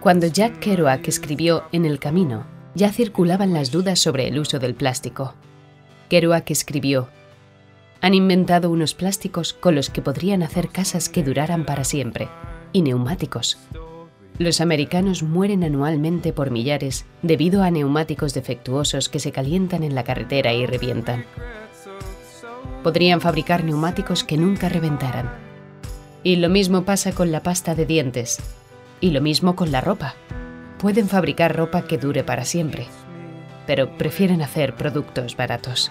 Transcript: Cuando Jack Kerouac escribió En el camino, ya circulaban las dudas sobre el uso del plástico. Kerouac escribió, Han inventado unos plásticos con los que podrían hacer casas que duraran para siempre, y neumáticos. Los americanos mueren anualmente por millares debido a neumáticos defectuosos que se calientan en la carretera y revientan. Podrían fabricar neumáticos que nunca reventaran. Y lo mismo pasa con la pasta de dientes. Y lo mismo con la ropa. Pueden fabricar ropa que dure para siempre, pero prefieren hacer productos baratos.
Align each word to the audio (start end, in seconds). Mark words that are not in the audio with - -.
Cuando 0.00 0.28
Jack 0.28 0.60
Kerouac 0.60 1.08
escribió 1.08 1.64
En 1.72 1.84
el 1.84 1.98
camino, 1.98 2.46
ya 2.76 2.92
circulaban 2.92 3.52
las 3.52 3.72
dudas 3.72 3.98
sobre 3.98 4.28
el 4.28 4.38
uso 4.38 4.60
del 4.60 4.74
plástico. 4.74 5.34
Kerouac 6.08 6.48
escribió, 6.52 7.08
Han 8.00 8.14
inventado 8.14 8.70
unos 8.70 8.94
plásticos 8.94 9.54
con 9.54 9.74
los 9.74 9.90
que 9.90 10.00
podrían 10.00 10.44
hacer 10.44 10.68
casas 10.68 11.08
que 11.08 11.24
duraran 11.24 11.64
para 11.64 11.82
siempre, 11.82 12.28
y 12.72 12.82
neumáticos. 12.82 13.58
Los 14.38 14.60
americanos 14.60 15.24
mueren 15.24 15.64
anualmente 15.64 16.32
por 16.32 16.52
millares 16.52 17.04
debido 17.22 17.64
a 17.64 17.70
neumáticos 17.72 18.34
defectuosos 18.34 19.08
que 19.08 19.18
se 19.18 19.32
calientan 19.32 19.82
en 19.82 19.96
la 19.96 20.04
carretera 20.04 20.52
y 20.52 20.64
revientan. 20.64 21.24
Podrían 22.84 23.20
fabricar 23.20 23.64
neumáticos 23.64 24.22
que 24.22 24.36
nunca 24.36 24.68
reventaran. 24.68 25.28
Y 26.22 26.36
lo 26.36 26.48
mismo 26.48 26.84
pasa 26.84 27.10
con 27.10 27.32
la 27.32 27.42
pasta 27.42 27.74
de 27.74 27.84
dientes. 27.84 28.38
Y 29.00 29.10
lo 29.10 29.20
mismo 29.20 29.56
con 29.56 29.72
la 29.72 29.80
ropa. 29.80 30.14
Pueden 30.78 31.08
fabricar 31.08 31.56
ropa 31.56 31.82
que 31.82 31.98
dure 31.98 32.24
para 32.24 32.44
siempre, 32.44 32.86
pero 33.66 33.96
prefieren 33.96 34.42
hacer 34.42 34.74
productos 34.74 35.36
baratos. 35.36 35.90